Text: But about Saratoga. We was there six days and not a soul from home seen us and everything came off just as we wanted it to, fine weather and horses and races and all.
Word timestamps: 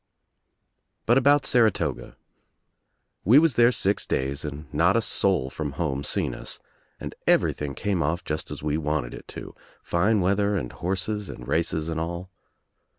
But 1.05 1.19
about 1.19 1.45
Saratoga. 1.45 2.17
We 3.23 3.37
was 3.37 3.53
there 3.53 3.71
six 3.71 4.07
days 4.07 4.43
and 4.43 4.65
not 4.73 4.97
a 4.97 4.99
soul 5.03 5.51
from 5.51 5.73
home 5.73 6.03
seen 6.03 6.33
us 6.33 6.57
and 6.99 7.13
everything 7.27 7.75
came 7.75 8.01
off 8.01 8.23
just 8.23 8.49
as 8.49 8.63
we 8.63 8.79
wanted 8.79 9.13
it 9.13 9.27
to, 9.27 9.53
fine 9.83 10.19
weather 10.19 10.55
and 10.57 10.71
horses 10.71 11.29
and 11.29 11.47
races 11.47 11.87
and 11.87 11.99
all. 11.99 12.31